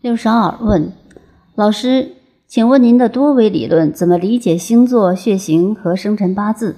[0.00, 0.92] 六十二问：
[1.56, 2.12] 老师，
[2.46, 6.76] 请问您的多维理论怎么理解星座、血型和生辰八字？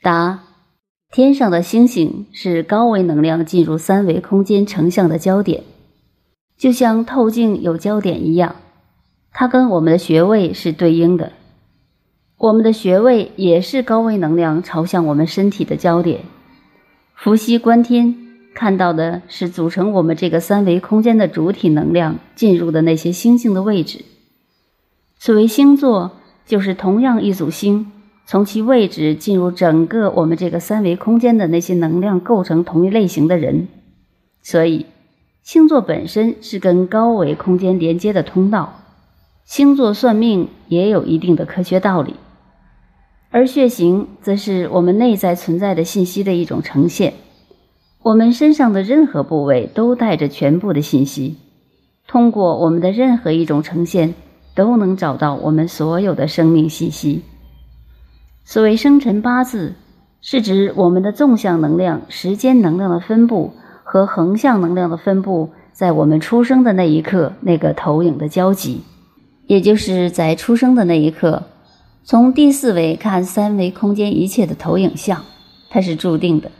[0.00, 0.44] 答：
[1.10, 5.64] 天上的星星是高维能量进入三维空间成像的焦点，
[6.56, 8.54] 就像透镜有焦点一样，
[9.32, 11.32] 它跟我们的穴位是对应的。
[12.36, 16.20] 我们的穴位也是高维能量朝向我们身体的焦点。
[17.16, 18.27] 伏羲观天
[18.58, 24.04] 看到的是组成我们这个三维空间的主体能量进入的那些星星的位置。
[25.16, 26.10] 所谓星座，
[26.44, 27.92] 就是同样一组星
[28.26, 33.68] 从其位置进入整个我们这个三维空间的那些能量构成同一类型的人。
[34.42, 34.86] 所以，
[35.44, 38.80] 星座本身是跟高维空间连接的通道。
[39.44, 42.16] 星座算命也有一定的科学道理。
[43.30, 47.14] 而血型则是我们内在存在的信息的一种呈现。
[48.08, 51.36] 我们身上的任何部位都带着全部的信息，
[52.06, 54.14] 通过我们的任何一种呈现，
[54.54, 57.22] 都能找到我们所有的生命信息。
[58.46, 59.74] 所谓生辰八字，
[60.22, 63.52] 是指我们的纵向能量、时间能量的分布
[63.84, 68.80] 和横向能量的分布，在我们出生的那一刻那个投影的交集，
[69.46, 71.42] 也就是在出生的那一刻。
[72.04, 75.22] 从第四维看三维空间一切的投影像，
[75.68, 76.50] 它是注定的，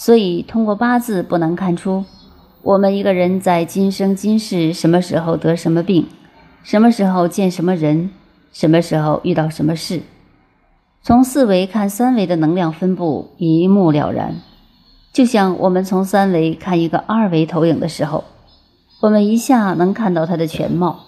[0.00, 2.06] 所以通过八字不难看出，
[2.62, 6.06] 我们一个人在今生今世什么时候得什么病，
[6.62, 8.08] 什么时候见什么人，
[8.50, 10.00] 什么时候遇到什么事。
[11.02, 14.36] 从四维看三维的能量分布一目了然，
[15.12, 18.24] 就像我们从三维看一个二维投影的时候，
[19.02, 21.04] 我们一下能看到它的全貌。